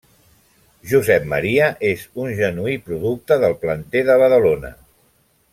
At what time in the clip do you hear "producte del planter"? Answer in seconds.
2.89-4.07